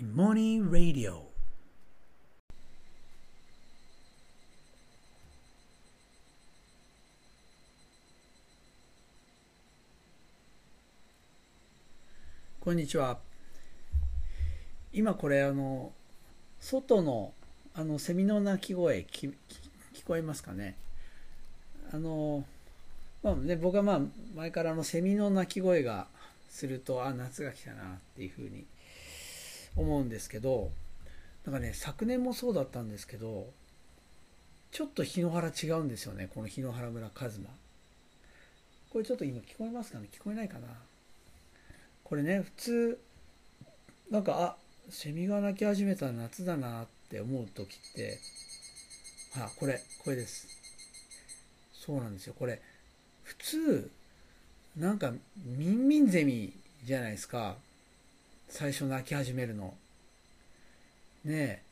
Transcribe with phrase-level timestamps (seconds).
[0.00, 1.22] Morning Radio.
[12.60, 13.18] こんにちは。
[14.92, 15.90] 今これあの
[16.60, 17.32] 外の
[17.74, 19.34] あのセミの鳴き声き聞
[20.06, 20.76] こえますかね？
[21.92, 22.44] あの
[23.24, 24.00] まあね僕はまあ
[24.36, 26.06] 前からのセミの鳴き声が
[26.48, 28.64] するとあ夏が来たなっていうふうに
[29.78, 30.70] 思うんですけど
[31.46, 33.46] なんかね昨年もそうだったんですけど
[34.70, 37.48] ちょっと日野原違うんですよねこの日野原村一馬
[38.90, 40.08] これちょっと今聞こえますかね？
[40.12, 40.68] 聞こえないかな？
[42.04, 43.00] これね普通
[44.10, 44.56] なんかあ
[44.90, 48.18] セミが鳴き始めた夏だなって思う時って
[49.36, 50.48] あこれこれです。
[51.72, 52.34] そうなんですよ。
[52.38, 52.60] これ
[53.22, 53.90] 普通
[54.76, 55.12] なんか
[55.44, 56.52] ミンミンゼミ
[56.84, 57.56] じゃないですか。
[58.48, 59.74] 最初泣き始めるの。
[61.24, 61.62] ねえ。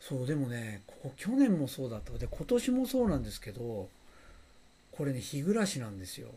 [0.00, 2.12] そうでもねここ去年もそうだった。
[2.18, 3.88] で今年もそうなんですけど
[4.90, 6.28] これね日暮らしなんですよ。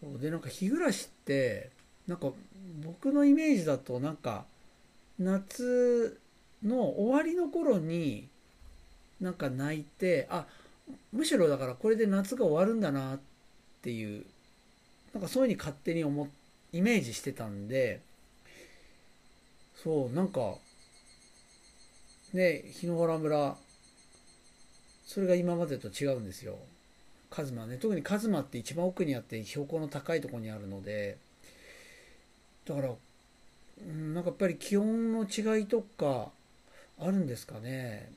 [0.00, 0.18] そう。
[0.18, 1.70] でなんか日暮らしって
[2.06, 2.30] なんか
[2.84, 4.44] 僕のイメージだとなんか
[5.18, 6.18] 夏
[6.64, 8.28] の終わりの頃に
[9.20, 10.46] なんか泣いてあ
[11.12, 13.18] むしろだからこれで夏が終わるんだなっ
[13.82, 14.24] ていう
[15.12, 16.39] なんかそういうふうに勝手に思って
[16.72, 18.00] イメージしてたんで
[19.74, 20.54] そうなんか
[22.32, 23.56] ね日野原村
[25.06, 26.56] それが今までと違うんですよ。
[27.30, 27.78] カズマね。
[27.78, 31.16] 特にカズマって一番奥にあって標高の高いとこにあるので
[32.64, 32.90] だから
[34.14, 36.28] なんかやっぱり気温の違いとか
[37.00, 38.12] あるんですかね。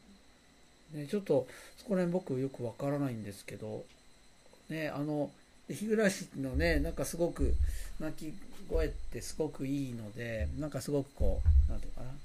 [0.94, 3.84] ねちょっとそこら辺僕よくわからないんですけど
[4.70, 5.32] ねあの
[5.70, 6.04] 日暮
[6.42, 7.56] のねなんかすごく
[8.00, 8.34] 鳴き
[8.70, 12.18] 声ってすごくいいのでなんかすごくこう何て言うかな。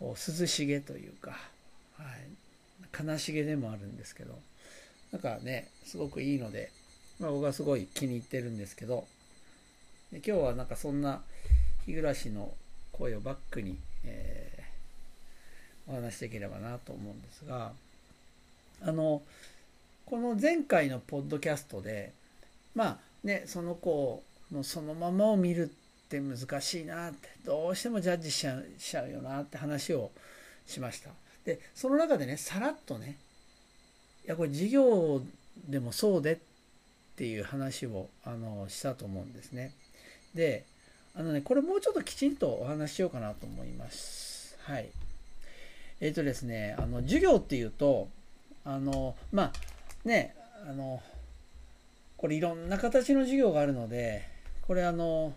[0.00, 1.32] こう涼しげというか、
[1.98, 2.04] は
[3.04, 4.38] い、悲しげでもあるんですけど
[5.12, 6.70] なんかねすごくいいので、
[7.20, 9.04] まあ、僕はすごい気に入ってるんですけど
[10.10, 11.20] で今日はなんかそんな
[11.84, 12.50] 日暮の
[12.92, 17.72] 声をバックに、えー、お話しできればなと思うんですが
[18.82, 19.20] あの
[20.10, 22.12] この前回のポッドキャストで
[22.74, 30.10] まあねその子のそのままを見るって難しいなってどうしてもジャッジしちゃうよなって話を
[30.66, 31.10] しました。
[31.44, 33.18] でその中でねさらっとね
[34.24, 35.22] いやこれ授業
[35.68, 36.38] でもそうでっ
[37.14, 39.74] ていう話をあのしたと思うんですね。
[40.34, 40.64] で
[41.14, 44.56] あのねこれもうちょっときちんとお話ししようかなと思います。
[44.62, 44.88] はい。
[46.00, 48.08] えっ、ー、とですねあの授業っていうと
[48.64, 49.52] あのまあ
[50.04, 50.34] ね
[50.68, 51.00] あの
[52.16, 54.22] これいろんな形の授業があるので
[54.62, 55.32] これあの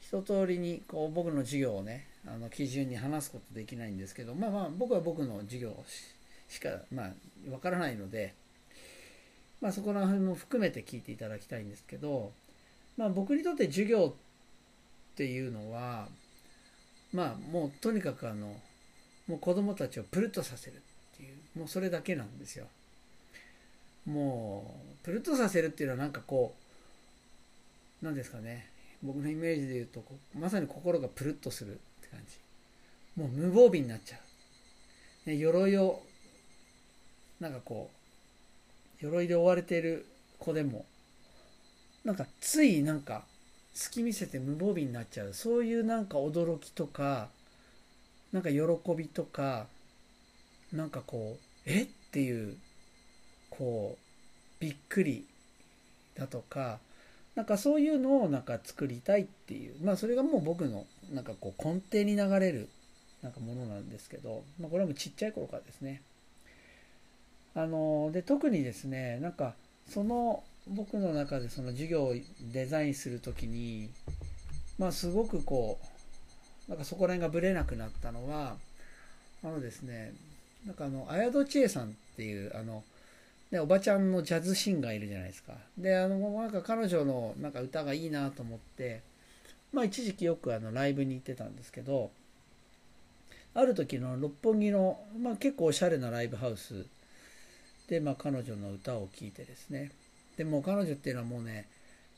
[0.00, 5.74] 一通りにこう僕の授業をねあの基準に話すことできないんですけどまあまあ僕は僕の授業
[6.48, 7.10] しかまあ
[7.50, 8.34] わからないので
[9.60, 12.32] まあそこら辺も含めて聞いていただきたいんですけど
[12.96, 14.14] まあ僕にとって授業
[15.12, 16.08] っていうのは
[17.12, 18.54] まあもうとにかくあの
[19.26, 22.66] もう子供たちをプルッとさせるっていうもうそれだけなんですよ。
[24.10, 26.54] もうプルッとさせるっていうのはなんかこ
[28.02, 28.70] う何ですかね。
[29.02, 30.04] 僕のイメージで言うと
[30.38, 32.36] まさに心がプルッとするって感じ。
[33.20, 34.18] もう無防備になっちゃ
[35.26, 36.02] う、ね、鎧を
[37.40, 37.90] なんかこ
[39.00, 40.06] う鎧で追われている
[40.38, 40.84] 子でも
[42.04, 43.24] なんかついなんか
[43.72, 45.32] 隙見せて無防備になっちゃう。
[45.32, 47.28] そういうなんか驚きとか
[48.32, 48.58] なんか喜
[48.96, 49.66] びとか
[50.72, 51.82] なんかこうえ？
[51.82, 52.56] っていう
[53.60, 55.26] こうびっくり
[56.16, 56.78] だとか
[57.34, 62.70] なんかそういうのをなんか作りたいっていうまあそれがもう僕のなんかこう根底に流れる
[63.22, 66.00] なんかものなんですけど、まあ、これはもうちっちゃい頃からですね。
[67.54, 69.54] あので特にですねなんか
[69.90, 72.14] その僕の中でその授業を
[72.52, 73.90] デザインする時に
[74.78, 75.78] まあすごくこ
[76.66, 78.56] うなんかそこら辺がぶれなくなったのは
[79.44, 80.14] あのですね
[80.64, 82.84] なんかあの綾戸千恵さんっていうあの
[83.50, 85.54] でおばちゃんのジャズシンガーいるじゃないですか。
[85.76, 89.02] であのなんか彼女のなんか歌がいいなと思って
[89.72, 92.10] まあ一時期よくあのライブに行ってたんですけど
[93.54, 96.86] ある時の六本木の、まあ、結構おしゃれなライブハウス
[97.88, 99.90] で、まあ、彼女の歌を聴いてですね。
[100.36, 101.66] でも彼女っていうのはもうね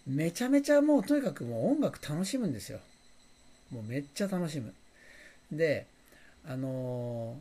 [0.06, 2.80] めちゃめちゃもうとにかくもう音楽楽しむんですよ。
[3.70, 4.74] もうめっちゃ楽しむ。
[5.50, 5.86] で
[6.46, 7.36] あの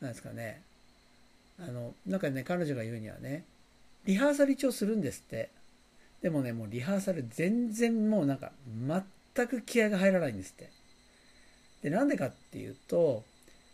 [0.00, 0.62] ー、なんですかね
[1.60, 3.44] あのなんかね彼女が言うにはね
[4.04, 5.50] リハーサル一応するんですって。
[6.22, 8.50] でもねもうリハーサル全然もうなんか
[9.36, 10.70] 全く気合が入らないんですって。
[11.82, 13.22] でなんでかっていうと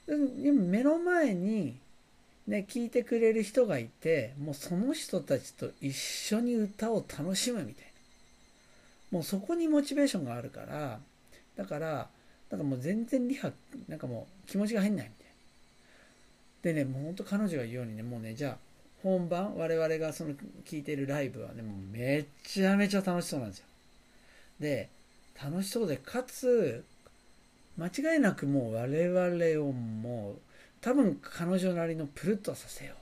[0.07, 1.79] 目の前に
[2.47, 7.91] ね聞いてくれる人がいてもうその人たちと一緒に歌を楽しむみたいな。
[9.19, 10.99] もうそこにモチベーションがあるから
[11.57, 12.09] だから
[12.51, 13.51] なんかもう全然リハ
[13.89, 15.24] なんかもう気持ちが入んないみたいな。
[16.65, 18.57] でねもうほんと彼女が言うようにねもうねじゃあ
[19.03, 20.33] 本番我々がその
[20.65, 23.67] 聞いてるライブはねもうめちゃめちゃ楽しそうなんですよ。
[24.59, 24.89] で
[25.41, 26.83] 楽しそうでかつ
[27.77, 30.41] 間違いなくもう我々をもう
[30.81, 32.97] 多分彼女なりのプルッとさせよう。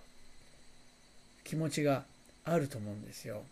[1.45, 2.05] 気持ちが
[2.45, 3.43] あると思うんですよ。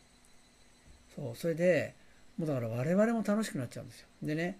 [1.15, 1.95] そうそれで
[2.37, 4.09] もうだから我々も楽しくなっちゃうんですよ。
[4.25, 4.59] でね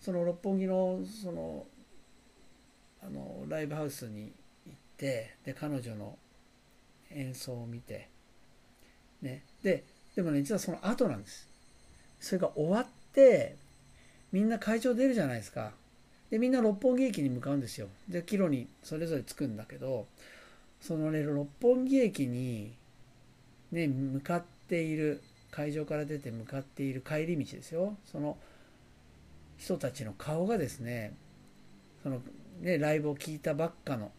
[0.00, 1.64] その六本木のその
[3.04, 4.32] あのライブハウスに
[5.00, 6.18] てで彼女の
[7.10, 8.08] 演奏を見て
[9.22, 9.42] ね。
[9.62, 9.82] で
[10.14, 11.48] でもね実はその後なんです。
[12.20, 13.56] それが終わって
[14.30, 15.72] みんな会場出るじゃないですか。
[16.30, 17.88] でみんな六本木駅に向かうんですよ。
[18.08, 20.06] で帰路にそれぞれ着くんだけど
[20.80, 22.72] そのね六本木駅に
[23.72, 27.96] ね向かっている会場から出て向かっている帰り道ですよ。
[28.04, 28.36] その
[29.56, 31.14] 人たちの顔がですね
[32.02, 32.20] その
[32.60, 34.12] ねライブを聞いたばっかの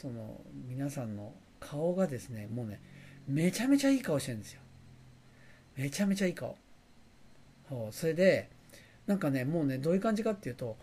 [0.00, 2.80] その皆さんの顔がですねもうね
[3.28, 4.60] めちゃめちゃいい顔してるんですよ。
[5.76, 6.56] めちゃめちゃいい顔。
[7.90, 8.48] それで
[9.06, 10.78] なんかねもうねどういう感じかっていうと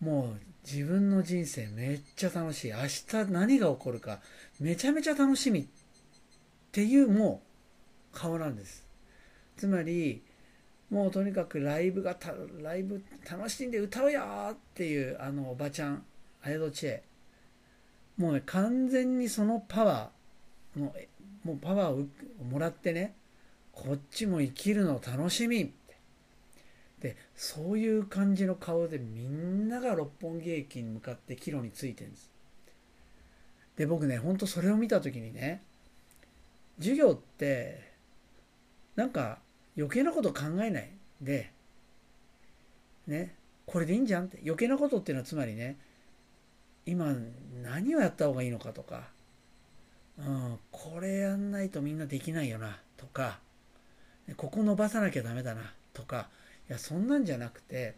[0.00, 0.40] もう
[0.70, 2.72] 自分の人生めっちゃ楽しい。
[2.72, 2.76] 明
[3.24, 4.20] 日何が起こるか
[4.60, 5.66] めちゃめちゃ楽しみっ
[6.72, 7.40] ていうも
[8.12, 8.86] う顔なんです。
[9.56, 10.22] つまり
[10.90, 12.14] もうとにかくライブが
[12.62, 14.20] ライブ楽しんで歌うよ
[14.52, 16.04] っていうあのおばちゃん
[16.42, 17.00] アヤドチェ
[18.16, 20.94] もうね完全にそのパワーも
[21.44, 22.06] うもうパワーを
[22.44, 23.14] もらってね
[23.72, 25.72] こっちも生きるの楽しみ。
[27.00, 32.30] でそういう感じの顔でみんなが六本木駅に向かって帰路についてるんです。
[33.76, 35.62] で僕ねほんとそれを見た時にね
[36.78, 37.92] 授業って
[38.96, 39.38] なんか
[39.76, 40.90] 余計なこと考えない
[41.20, 41.52] で
[43.06, 43.34] ね
[43.66, 45.76] これでいいんじゃんって余計なことっていうのはつまりね
[46.86, 47.14] 今
[47.62, 49.08] 何をやった方がいいのかとか、
[50.18, 53.38] うん、これやんないとみんなできないよなとか
[54.36, 55.62] ここ伸ばさなきゃダメだな
[55.92, 56.28] とか
[56.68, 57.94] いやそんなんじゃなくて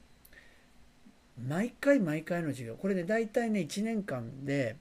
[1.47, 4.77] 毎回毎回の授業これね大体ね1年間で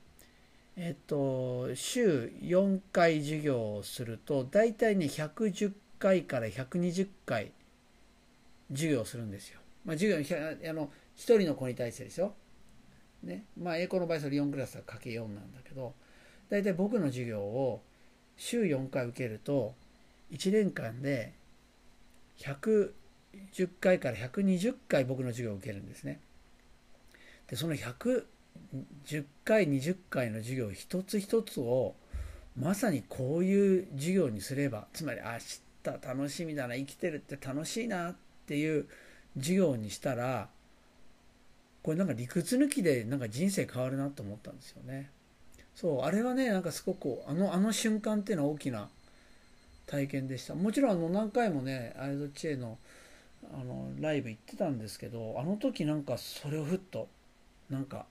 [0.75, 7.51] えっと週4回授業をすると大体ね110回から120回
[8.71, 9.59] 授業するんですよ。
[9.85, 12.33] まあ、授業あの1人の子に対してですよ。
[13.23, 13.45] ね。
[13.59, 15.93] まあ英語の場合それ4クラスはかけ4なんだけど
[16.49, 17.81] 大体僕の授業を
[18.37, 19.73] 週4回受けると
[20.31, 21.33] 1年間で
[22.39, 22.91] 110
[23.79, 26.19] 回から120回僕の授業を受けるんですね。
[27.47, 28.25] でその110
[29.45, 31.95] 回20回の授業一つ一つを
[32.57, 35.61] まさにこういう授業にすればつまり明日
[36.05, 38.15] 楽しみだな生きてるって楽しいなっ
[38.45, 38.87] ていう
[39.37, 40.49] 授業にしたら
[41.87, 45.09] これなんか理屈抜きでなんか人生変わるなと思ったんですよね。
[45.73, 48.89] そうあれはねなんかすごくあのあの瞬間っていうのは大きな
[49.85, 50.53] 体験でした。
[50.53, 52.77] もちろんあの何回もねアイドチェの
[53.53, 57.07] あのライブ行ってたんですけどあの時なんかそれをふっと
[57.69, 58.05] なんか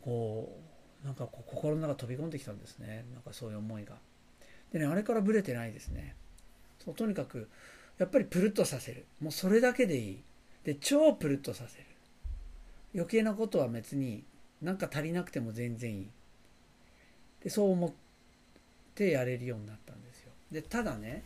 [0.00, 0.56] こ
[1.02, 3.04] うなんかこう心の中飛び込んできたんですね。
[3.12, 3.96] なんかそういう思いが。
[4.72, 6.16] でねあれからブレてないですね。
[6.82, 7.50] そうとにかく
[7.98, 9.04] やっぱりプルッとさせる。
[9.20, 10.22] もうそれだけでいい。
[10.64, 11.84] で超プルッとさせる。
[12.94, 14.24] 余計なことは別に
[14.62, 16.08] なんか足りなくても全然いい。
[17.42, 17.92] でそう思っ
[18.94, 20.32] てやれるようになったんですよ。
[20.50, 21.22] でただね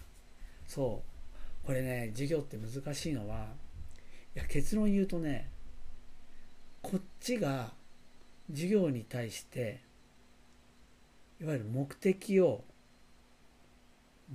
[0.67, 1.03] そ
[1.65, 3.47] うこれね授業って難しいのは
[4.35, 5.49] いや結論言うとね
[6.83, 7.73] こっちが
[8.51, 9.81] 授業に対して
[11.41, 12.65] いわゆる目的を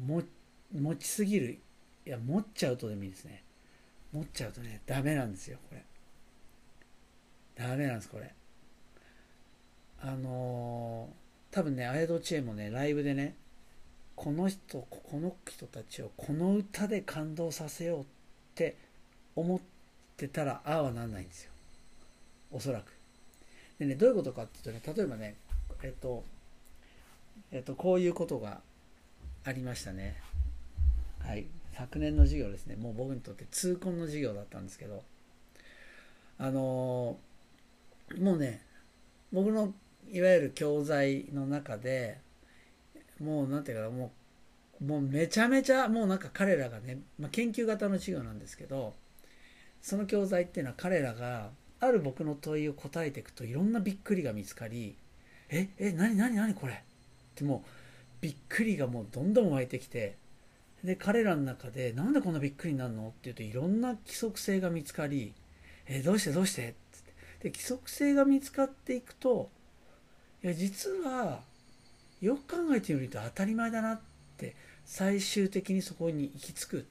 [0.05, 0.23] 持
[0.95, 1.59] ちすぎる
[2.05, 3.42] いや持っちゃうとでもいいですね。
[4.13, 5.83] 持っちゃうとねダメなんですよこれ。
[7.55, 8.31] ダメなんですこれ。
[10.01, 13.35] あのー、多分ねアヤドチェーンもねライブでね
[14.15, 18.05] この人この人たちをこの歌で感動させようっ
[18.55, 18.75] て
[19.35, 19.59] 思っ
[20.17, 21.51] てたらああはなんないんですよ。
[22.51, 22.93] おそらく。
[23.79, 25.35] でねどういうことかっていうとね例えばね
[25.81, 26.23] えっと
[27.51, 28.61] えっとこういうことが
[29.45, 30.21] ありましたね。
[31.19, 31.45] はい。
[31.77, 32.75] 昨年の授業ですね。
[32.75, 35.03] もう僕にとって痛恨の授業だったんですけど。
[36.39, 37.17] あの
[38.19, 38.61] もうね
[39.31, 39.71] 僕の
[40.11, 42.17] いわゆる教材の中で
[43.21, 44.11] もうなんていうかも
[44.81, 48.93] うもうめちゃめちゃもうなんか彼らがね、まあ、研究型の授業なんですけど
[49.81, 54.95] その教材っていうのは彼らがある僕の問いを答えていくといろんなびっくりが見つかり
[55.49, 56.73] ええ何何何これ？
[56.73, 56.77] っ
[57.35, 57.69] てもう
[58.21, 60.17] びっくりがもうどんどん湧いてきて
[60.83, 63.07] で彼らの中でなんでこんなびっくりになるの？
[63.09, 65.33] っていうといろんな規則性が見つかり
[65.87, 66.31] えどうして？
[66.31, 66.75] どうして？
[66.91, 67.13] つって。
[67.43, 69.49] で規則性が見つかっていくと
[70.43, 71.41] いや実は
[72.19, 73.99] よく考えてみると当たり前だなっ
[74.37, 76.83] て最終的にそこに行き着くっ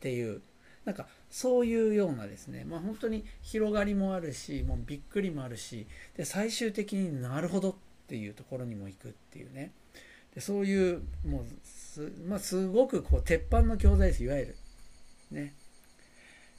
[0.00, 0.40] ていう
[0.84, 2.64] なんかそういうようなですね。
[2.64, 7.74] まあ本当に広がりもあるしもうびっくりもあるしで最終的になるほどっ
[8.06, 9.72] ていうところにも行くっていうね。
[10.38, 14.56] そういうもうす,、まあ、すごくこう鉄板の教材ですいわゆる。
[15.30, 15.54] ね。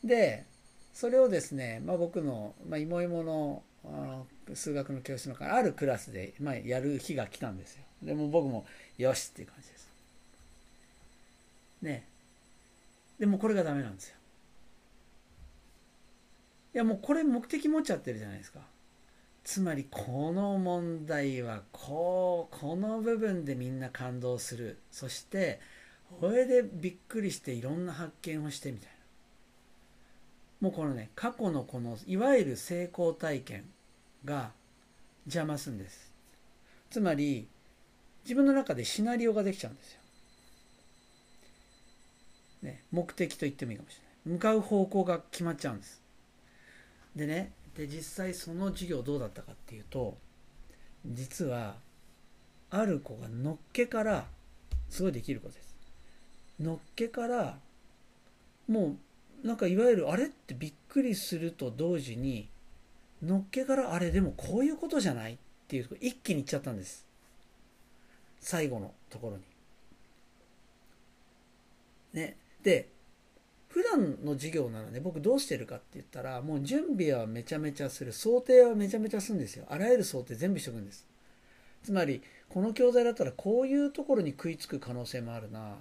[0.03, 0.45] で
[0.93, 7.83] それをですね、まあ、僕の、まあ、芋芋のあの数学の教室のあるクラスで、まあ、やる日が来たんですよ。
[8.01, 8.65] でも僕も
[8.97, 9.89] よしっていう感じです。
[11.81, 12.07] ね。
[13.19, 14.15] でもこれがダメなんですよ。
[16.73, 18.59] いやもうこれ目的持っちゃってるじゃないですか。
[19.47, 24.77] つまりこの問題はこうこの部分でみんな感動する。
[24.91, 25.61] そして
[26.19, 28.89] これでびっくりしていろんな発見をしてみたい
[30.61, 30.67] な。
[30.67, 33.63] もうこのね過去のこのいわゆる成功体験
[34.25, 34.51] が
[35.25, 36.11] 邪魔すんです。
[36.89, 37.47] つまり
[38.25, 39.99] 自分の中でシナリオができちゃうんですよ、
[42.63, 43.99] ね、目的と言ってもいいかもしれ
[44.29, 44.33] ない。
[44.35, 46.01] 向かう方向が決まっちゃうんです。
[47.15, 50.17] でねで実際その授業どうだったかっていうと
[51.05, 51.75] 実は
[52.71, 54.25] ある子がのっけから
[54.89, 55.75] すごいできる子です。
[56.59, 57.59] のっけから
[58.67, 58.97] も
[59.43, 62.49] うなんかいわゆるあれってびっくりすると同時に
[63.21, 67.05] のっけからあれでもこういうことじゃないっていうと一気にいっちゃったんです。
[68.39, 69.43] 最後のところに。
[72.13, 72.89] ね、で
[73.77, 78.11] 普段の授業なので僕どうしてるかって言ったらもう準備はめちゃめちゃする。
[78.11, 79.65] 想定はめちゃめちゃするんですよ。
[79.69, 81.05] あらゆる想定全部しとくんです。
[81.83, 85.75] つまりこの教材だったらこういうところに食いつく可能性もあるな。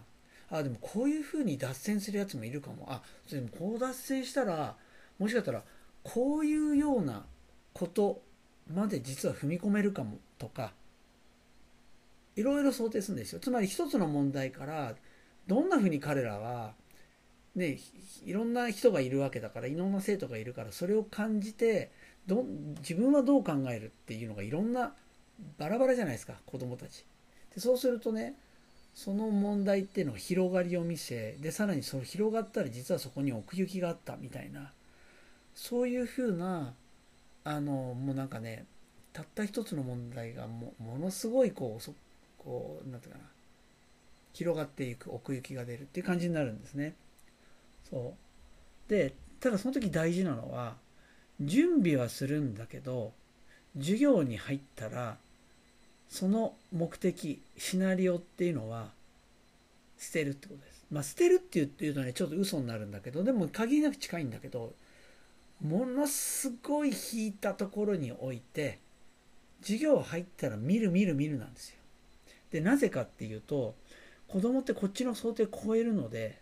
[0.50, 2.85] あでもこういうふうに脱線するやつもいるかも。
[2.91, 3.00] あ
[3.31, 4.76] でもこう脱線したら
[5.19, 5.62] もしかしたら
[6.03, 7.25] こういうような
[7.73, 8.21] こと
[8.71, 10.19] まで実は踏み込めるかも。
[10.37, 10.75] とか
[12.37, 13.41] いろいろ想定するんですよ。
[13.41, 14.95] つまり一つの問題から
[15.47, 16.75] どんなふうに彼らは
[17.57, 17.79] ね
[18.25, 21.91] いろんな人がいるわけだからいろんな生徒がいるからそれを感じて
[22.27, 22.45] ど
[22.81, 24.93] 自分はどう考えるっていうのがいろんな
[25.59, 27.05] バラバラじゃないですか子供たち
[27.55, 28.35] でそうするとね
[28.95, 34.73] その問題っていうのが広がりを見せでさらにその広がったら実はそこに奥行きがあったみたいな
[35.55, 36.73] そういうふうな
[37.45, 38.65] あのもうなんかね
[39.13, 41.95] たった一つの問題がもものすごいこうそ
[42.39, 43.25] こうなんていうかな
[44.33, 46.95] 広がっていく奥行きが出るっていう感じになるんですね。
[47.90, 48.14] そ
[48.88, 50.75] うでただその時大事なのは
[51.40, 53.12] 準備はするんだけど
[53.78, 55.16] 授業に入ったら
[56.09, 58.88] その目的シナリオっていうのは
[59.99, 60.87] 捨てるってことです。
[60.90, 64.73] まあ捨てるっていうとねちょっと嘘になるんだけどでも限りなく近いんだけど
[65.61, 68.78] ものすごい引いたところに置いて
[69.62, 71.76] 授業入ったら見る見る見るなんですよ。
[72.50, 73.75] でなぜかっていうと
[74.28, 76.38] 子供ってこっちの想定を超えるので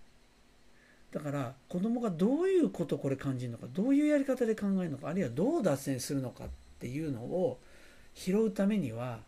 [1.14, 6.48] だから子供がどういうことこれ感じるのかどういうやり方で考えるのかあるいはどう脱線するのかっ
[6.80, 7.60] ていうのを
[8.14, 9.20] 拾うためには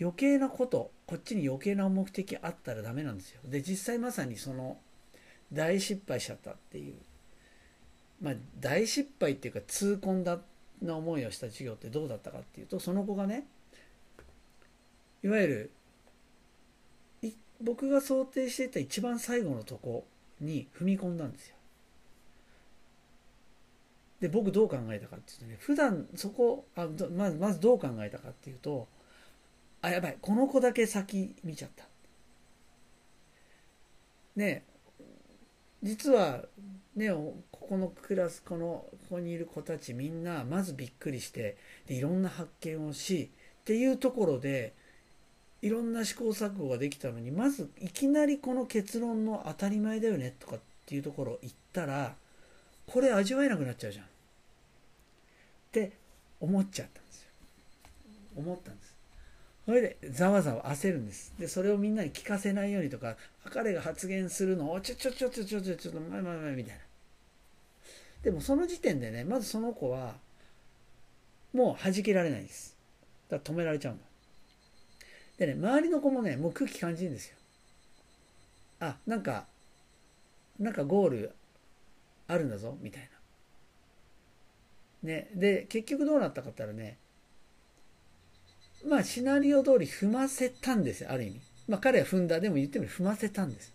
[0.00, 3.40] 余計なことこっちに余計な目的あったらダメなんですよ。
[3.44, 4.78] で実際まさにその
[5.52, 6.94] 大失敗しちゃったっていう。
[8.22, 10.38] まあ大失敗っていうか痛恨だ
[10.80, 13.44] な思いをした授業ってどうだったかっていうとその子がね
[15.24, 20.06] いわゆる僕が想定していた一番最後のとこ
[20.40, 21.56] に踏み込んだんですよ。
[24.20, 28.86] で僕どう考えたかっていうとね普段そこあまずまずどう考えたかっていうと
[29.80, 31.84] あやばいこの子だけ先見ちゃった
[34.36, 34.64] ね
[35.82, 36.44] 実は
[36.94, 41.56] ねここのクラスこのここにいる子たちみんなまずびっくりして
[41.86, 43.30] でいろんな発見をし
[43.60, 44.74] っていうところで
[45.62, 52.14] いろんな試行錯誤ができたのにまずいきなりこの結論の当たり前だよねとかっていうところを言ったら
[52.86, 54.04] これ味わえなくなっちゃうじゃん。
[54.04, 54.08] っ
[55.72, 55.92] て
[56.40, 57.28] 思っちゃったんですよ。
[58.36, 58.94] 思ったんです。
[59.66, 61.32] それでざわざわ焦るんです。
[61.38, 66.80] でそれをみんなに聞かせないようにとか彼が発言するのをちょちょちょちょちょちょちょっと前前前みたいな
[68.22, 70.14] でもその時点でねまずその子は
[71.52, 72.76] もう弾けられないです
[73.28, 74.04] だから止められちゃうんだ
[75.40, 77.36] でね、周りの子もね、もう空気感じるんですよ。
[78.78, 79.46] あ、なんか、
[80.60, 81.34] なんかゴール
[82.28, 83.08] あるんだぞみたいな。
[85.02, 86.98] ね、で結局どうなったかったらね
[88.86, 91.40] まあシナリオ通り踏ませたんですよある意味。
[91.68, 93.72] まあ彼は踏んだでも言ってみれば踏ませたんです。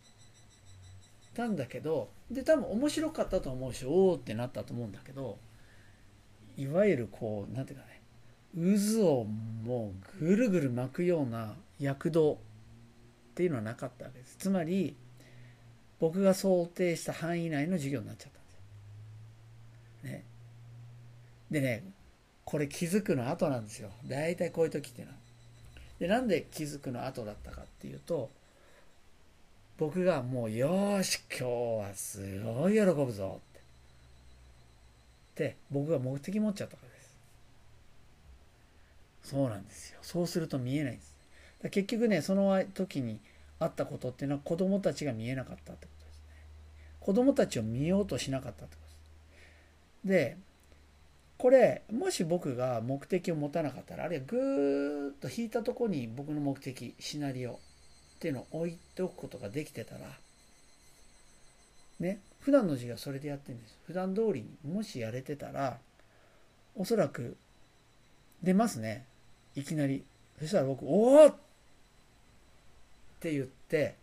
[1.33, 5.37] たんだけどで多分面白かったと思うしおおってなったと思うんだけど
[6.57, 7.94] いわゆるこう何ていうかね
[8.55, 12.37] 渦をもうぐるぐる巻くような躍動っ
[13.35, 14.37] ていうのはなかったわけです。
[14.37, 14.95] つまり
[15.99, 20.11] 僕が想定した範囲内の授業になっちゃったんですよ。
[20.11, 20.23] ね、
[21.51, 21.83] でね
[22.45, 23.89] これ気づくの後なんですよ。
[24.05, 25.19] 大体こういう時っていうのは。
[25.99, 28.29] でなんで気づくの後だったかっていうと
[29.77, 31.43] 僕がもうよし今日
[31.89, 33.41] はすごい喜ぶぞ
[35.35, 35.43] って。
[35.43, 36.94] で僕が目的持っちゃったから
[39.25, 39.97] そうなんですよ。
[40.03, 41.13] そうすると見えないんです。
[41.71, 43.19] 結局ねその時に
[43.59, 46.23] あったことっていうのは子供たちが見えなかったってことですね。
[46.99, 48.81] 子供たちを見ようとしなかったってこ
[50.03, 50.37] とです。
[50.37, 50.37] で
[51.37, 57.55] これもし僕が目的を持たなかったらあるいはぐーっと引いたとこに僕の目的シナリオっ
[58.19, 60.01] ていうのを置いておくことができてたら
[61.99, 63.77] ね普段の授業はそれでやってるんです。
[63.87, 65.79] 普段通りにもしやれてたら
[66.75, 67.35] おそらく
[68.43, 69.05] 出ますね。
[69.55, 70.03] いきなり
[70.39, 71.35] そしたら僕「おお!」っ
[73.19, 73.95] て言って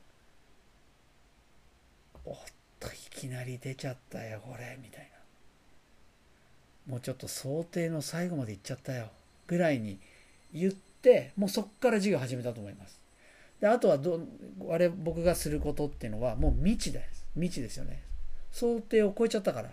[2.24, 2.36] 「おっ
[2.80, 5.12] といきなり出ちゃったよこれ」みたいな。
[6.86, 9.08] もうちょっと想定の最後までいっちゃったよ
[9.46, 9.98] ぐらいに
[10.52, 13.00] 言ってもうそっから授業始めたと思います。
[13.60, 14.20] であとはど
[14.70, 17.24] あれ僕がすることっていうのはもう未知です。
[17.34, 18.02] 未知ですよね。
[18.50, 19.70] 想定を超えちゃったから。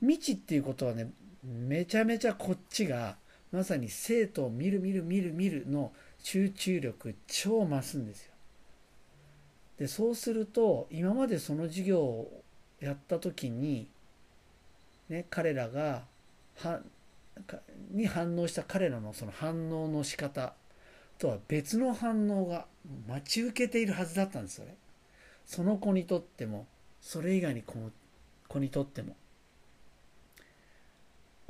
[0.00, 1.10] 未知っていうことはね
[1.44, 3.16] めちゃめちゃこっちが
[3.52, 8.32] まさに生徒を見る見る見る見るの集中力超増すんですよ。
[9.78, 12.42] でそうすると今までその授業を
[12.80, 13.88] やった時に
[15.08, 16.04] ね彼らが
[16.56, 16.80] は
[17.90, 20.54] に反応した彼らのその反応の仕方
[21.18, 22.66] とは別の反応が
[23.08, 24.74] 待ち受けているはずだったんですそれ。
[25.46, 26.66] その子にとっても
[27.00, 29.16] それ以外に子にとっても。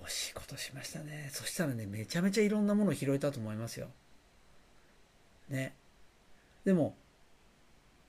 [0.06, 1.30] 惜しいことしましたね。
[1.32, 3.88] そしたらねめちゃめちゃいろんなものを拾えたと思いますよ。
[5.48, 5.74] ね。
[6.64, 6.96] でも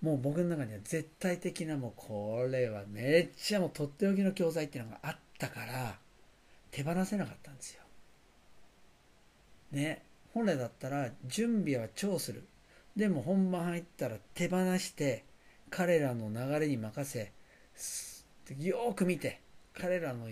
[0.01, 5.97] もう僕の中には絶対的なもうこれはめっちゃもうとっておきの教材っていうのがあったから
[6.71, 7.82] 手放せなかったんですよ。
[9.71, 10.04] ね。
[10.34, 12.43] 本来だったら準備は超する。
[12.95, 15.23] でも本番入ったら手放して
[15.69, 17.32] 彼らの流れに任せ
[18.60, 19.39] よーく見て
[19.73, 20.27] 彼らの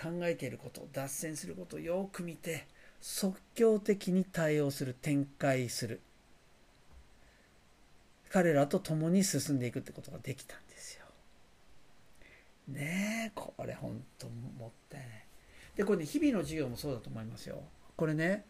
[0.00, 2.66] 考えていること脱線することをよく見て
[3.00, 6.00] 即興的に対応する展開する。
[8.30, 11.04] 彼らと共に進んでいくってことができたんですよ。
[12.68, 15.08] ねえこれ本当もったいない。
[15.76, 17.62] でこれね日々の授業もそうだと思いますよ。
[17.96, 18.44] これね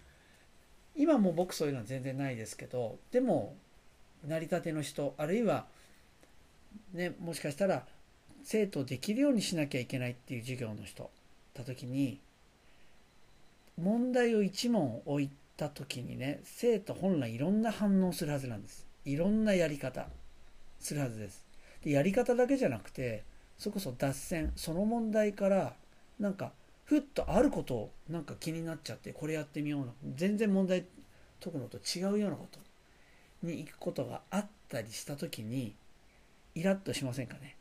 [0.96, 3.56] 今も僕そういうのは全然ないですけどでも
[4.26, 5.66] 成り立ての人あるいは
[6.92, 7.84] ねもしかしたら
[8.42, 11.10] 生徒できるようにしなきゃいけないっていう授業の人
[11.54, 12.20] た時に
[13.80, 18.86] 問題を1問置いた時にね生徒本来いろんな反応するはずなんです。
[19.04, 20.08] いろんなやり方
[20.80, 21.44] するはずです。
[21.82, 23.24] でやり方だけじゃなくて
[23.58, 25.74] それこそ脱線その問題から
[26.18, 26.52] なんか
[26.84, 30.84] ふっとあることをなんか気になっちゃってこれやってみような全然問題
[31.42, 32.58] 解くのと違うようなこと
[33.42, 35.74] に行くことがあったりした時に
[36.54, 37.56] イラッとしませんかね。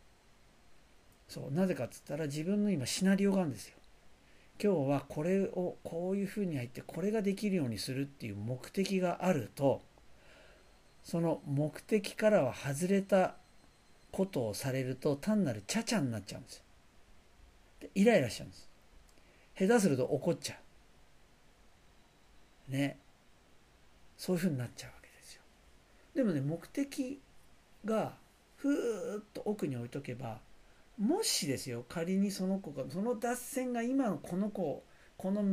[1.28, 3.76] そうなぜかっつったら自分の今シナリオがあるんですよ。
[4.62, 9.82] 今日はこれをこういうふうに入ってこれができるようにするっていう目的があると
[11.04, 13.36] その目的からは外れた
[14.12, 16.64] ことをされると単なるチャチャになっちゃうんです
[17.84, 18.70] でイライラしちゃうんです。
[19.60, 20.56] 下手すると怒っちゃ
[22.70, 22.72] う。
[22.72, 22.98] ね。
[24.18, 25.42] そういうふうになっちゃうわけですよ。
[26.16, 27.20] でもね目的
[27.86, 28.14] が
[28.58, 30.40] ふーっと奥に置いとけば
[31.00, 34.84] もしですよ仮にその子がその脱線が今のこの子
[35.18, 35.44] この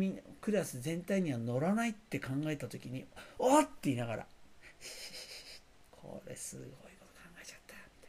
[0.40, 3.06] クラス全体には乗らないって考えた時に
[3.38, 4.26] 「おっ!」って言いながら
[5.92, 8.08] 「これすごいこと考えちゃった」って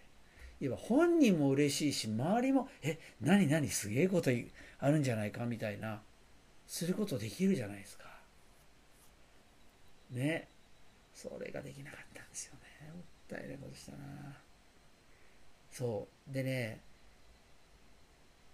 [0.60, 4.32] 言えば本人も嬉しいし周りも「え何何すげえこと
[4.80, 6.02] あるんじゃないか」みたいな
[6.68, 8.12] することできるじゃないですか。
[10.12, 10.48] ね
[11.14, 13.98] それができなかったんですよねもったいないことしたな
[15.72, 16.82] そうでね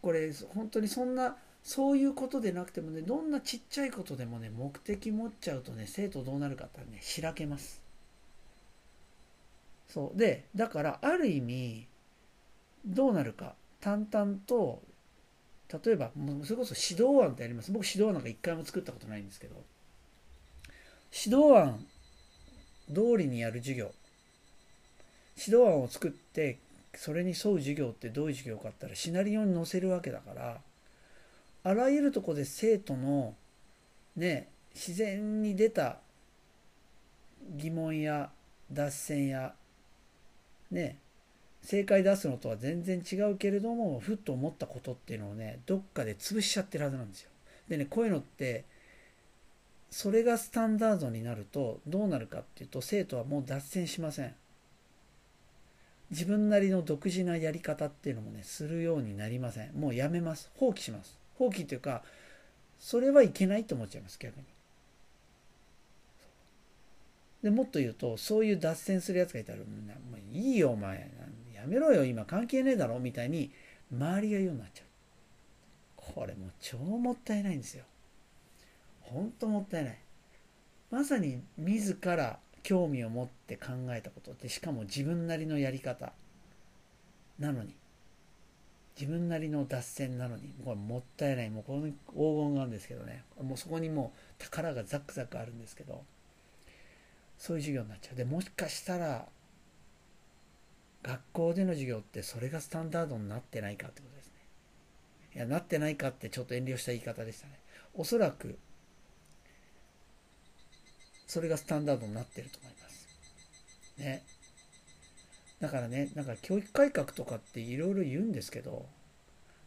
[0.02, 7.82] これ本当にそんなそういうことでなくてもねどんなちっちゃいことでもね目的持っちゃうとね生徒どうなるかってねしらけます。
[9.90, 10.18] そう。
[10.18, 11.88] でだからある意味
[12.86, 13.56] どうなるか。
[13.80, 14.82] 淡々と
[15.72, 16.12] 例えば
[16.44, 17.72] それこそ指導案ってあります。
[17.72, 19.56] 僕指導案なんか一回も作ったことないんですけど。
[21.26, 21.86] 指導案
[22.94, 23.92] 通りにやる授業。
[25.38, 26.58] 指導案を作って
[26.95, 30.62] それに沿う授業ってどういう授業かって言ったらシナリオに載せるわけだから
[31.63, 33.36] あらゆるとこで生徒の
[34.15, 35.97] ね自然に出た
[37.56, 38.30] 疑問や
[38.71, 39.54] 脱線や
[40.71, 40.97] ね
[41.62, 47.30] 正解出すのとは全然違うけれどもふっと思ったことっていうのをねどっかで潰しちゃってるはずなんですよ。
[47.67, 48.63] でねこういうのって
[49.89, 54.36] それがスタンダードになるとどうなるかっていうと生徒はもう脱線しません。
[56.10, 59.74] 自分なりの独自なやり方っていうのもねするようになりません。
[59.74, 60.50] もうやめます。
[60.56, 61.17] 放棄します。
[61.36, 62.04] 放棄っていうか
[62.80, 64.46] それはいけないと思っちゃいます逆に。
[67.43, 69.65] でもっと言うとそういう脱線するやつがいたら「も
[70.15, 71.10] ういいよお前
[71.54, 73.52] やめろよ今関係ねえだろ」みたいに
[73.91, 74.88] 周りが言うようになっちゃう
[75.96, 77.86] これもう超もったいないんですよ
[79.02, 79.98] ほんともったいない
[80.89, 86.12] まさに自ら興味を持って考えたことでしかも自分なりのやり方。
[87.39, 87.73] なのに。
[88.99, 90.53] 自分なりの脱線なのに。
[90.65, 91.49] これもったいない。
[91.49, 91.93] もうこの黄
[92.49, 93.23] 金があるんですけどね。
[93.41, 96.03] もうそこにもう宝がザクザクあるんですけど。
[97.38, 98.15] そういう授業になっちゃう。
[98.17, 99.30] でもしかしたら
[101.03, 104.34] 学校での授業ってそれがスタンダードになってないかってことですね。
[105.36, 107.53] いやなってないかってちょっと遠慮した言い方でしたね。
[107.93, 108.60] おそらく
[111.28, 114.24] それがスタンダードになってると思いますね
[115.60, 118.86] だからねなんか教育改革とかっていろいろ言うんですけど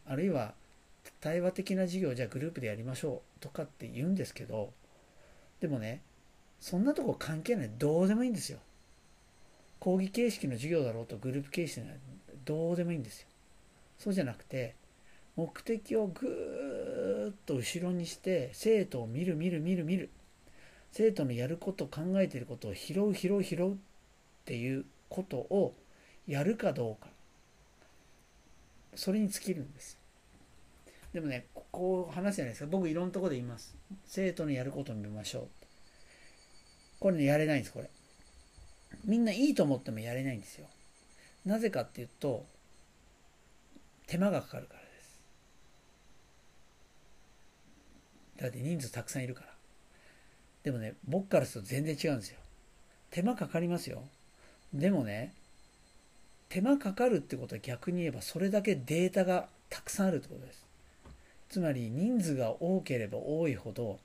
[0.07, 0.53] あるいは
[1.19, 4.71] 対話的な授業じゃあグループでやりましょうとかって言うんですけど
[5.59, 6.01] でもね
[6.61, 7.71] そんなとこ関係ない。
[7.77, 8.59] どうでもいいんですよ。
[9.79, 11.97] 講義形式の授業だろうとグループ形式なら
[12.45, 13.27] どうでもいいんですよ。
[13.97, 14.75] そうじゃなくて、
[15.35, 20.09] 目的をぐーっと後ろにして生徒を見る見る見る見る
[20.91, 23.75] 生徒のやること考えていることを拾う拾う拾うっ
[24.45, 25.73] ていうことを
[26.27, 27.09] やるかどうか
[28.95, 29.97] それに尽きるんです
[31.13, 33.75] でもねこう話すじゃないですか僕いろんなとこで言います
[34.05, 35.47] 生徒のやることを見ましょう
[37.01, 37.89] これね、やれないんです、これ。
[39.05, 40.67] みんないいと思ってもやれないんですよ。
[41.43, 42.45] なぜかっていうと、
[44.05, 45.19] 手間がかかるからです。
[48.39, 49.50] だって人数たくさんいるから。
[50.63, 52.39] でもね、僕からすると全然違うんですよ。
[53.09, 54.03] 手間かかりますよ。
[54.73, 55.33] でもね、
[56.49, 60.71] 手間かかるってことは逆に言えばそれだけデータがたくさんあるってことです。
[61.51, 63.99] つまり人数が多ければ多いほど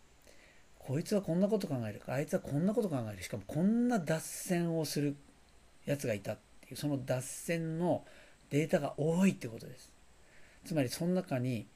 [0.80, 5.14] こいつはこんなこと考えるかあいつはこんなこと考えるしかもこんな脱線をする
[5.84, 8.02] やつがいたっていうその脱線の
[8.50, 9.92] データが多いってことです
[10.64, 11.66] つまりその中に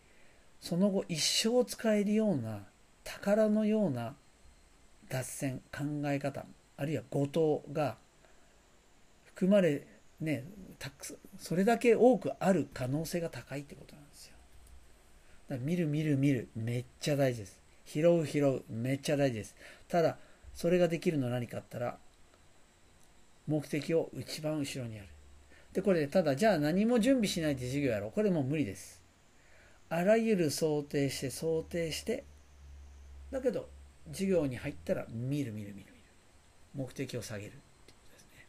[0.60, 2.64] その後一生使えるような
[3.04, 4.14] 宝のような
[5.10, 6.46] 脱線考え方
[6.78, 7.98] あるいは誤答が
[9.26, 9.86] 含まれ
[10.20, 10.44] ね
[10.78, 14.34] たくそれだけ多くある可能性が高いってことなんですよ。
[15.48, 17.58] だから見る見る見るめっちゃ大事です。
[17.84, 19.54] 拾う拾うめっちゃ大事です。
[19.88, 20.16] ただ
[20.54, 21.98] それができるの何かあったら
[23.46, 25.08] 目的を一番後ろにやる。
[25.72, 28.12] でこれただじゃあ何も準備しないで授業やろう。
[28.12, 29.02] これもう無理です。
[29.88, 32.24] あらゆる想定して想定して
[33.32, 33.68] だけど
[34.08, 35.86] 授業に入ったら見る見る見る見る
[36.74, 37.58] 目的を下げるって
[37.88, 38.46] ことですね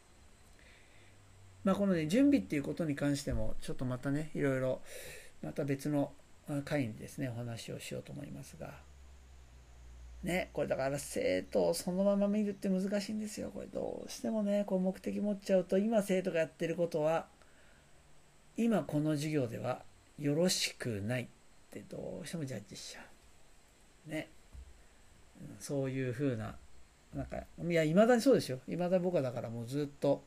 [1.64, 4.80] まあこのね準備っていうことに関してもちょっとまたねいろいろ
[5.42, 6.12] また別の
[6.64, 8.72] 会にですねお話をしようと思いますが
[10.22, 13.50] ね、これだから生徒をそのまま見るって難しいんですよ。
[13.52, 17.26] これどうしてもね、こう目的持っちゃうと、今生徒がやってることは、
[18.56, 19.82] 今この授業では
[20.18, 21.26] よろしくないっ
[21.72, 23.00] てどうしてもジャッジしちゃ
[24.08, 24.10] う。
[24.10, 24.28] ね。
[25.58, 26.56] そういうふうな、
[27.14, 28.60] なんか、いや、いまだにそうですよ。
[28.68, 30.22] いまだ僕はだからもうずっと、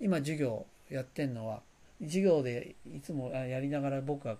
[0.00, 1.62] 今授業やってんのは、
[2.00, 4.36] 授業でいつもやりながら僕は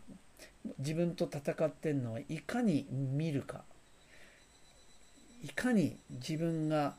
[0.79, 3.65] 自分と戦ってんのはいかに見るか。
[5.43, 6.97] いかに自分が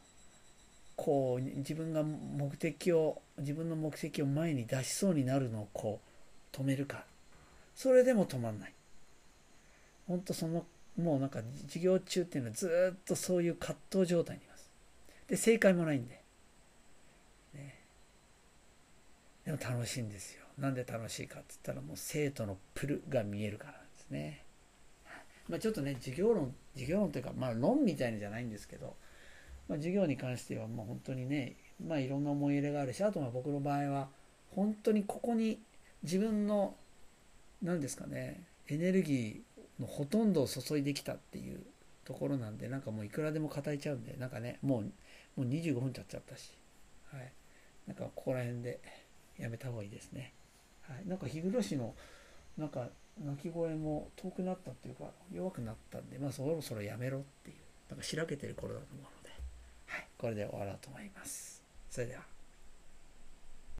[0.95, 5.99] こう自分が目的を自分の目的を前に出しそうになるのをこ
[6.53, 7.03] う止めるか。
[7.75, 8.73] それでも止まんない。
[10.07, 10.65] 本当その
[10.97, 14.69] もうなんか授業中っていうのはずっとそういう葛藤状態にいます。
[15.27, 16.21] で正解もないんで、
[17.53, 17.75] ね、
[19.45, 20.43] でも楽しいんですよ。
[20.57, 24.43] なんで楽しいかって言ったらもう生徒のプルが見えるからなんですね。
[25.47, 28.95] まあ、ちょっとね授業論授業論というか、まあ、論みたいなじゃないんですけど、
[29.69, 31.55] まあ、授業に関してはもう本当にね、
[31.85, 34.09] まあ、いろんな思い入れがあるしあとは僕の場合は
[34.51, 35.59] 本当にここに
[36.03, 36.75] 自分の
[37.61, 39.46] 何ですかねエネルギー
[39.79, 41.61] のほとんどを注いできたっていう
[42.05, 44.81] ところなんでなんかもういくらでも語れちゃうんでなんかねもう
[45.35, 46.51] もう25分経っちゃったし、
[47.11, 47.31] はい、
[47.85, 48.79] なんかここら辺で
[49.37, 50.33] やめた方がいいですね、
[50.81, 51.93] はい、なんか日暮の
[52.57, 52.87] なんか
[53.23, 57.57] 鳴き声も遠くなったっていうか弱くなったんでまあそろそろやめろっていう
[57.89, 59.29] なんかしらけてる頃だと思うので、
[59.85, 61.63] はい、これで終わろうと思います。
[61.89, 62.36] それでは。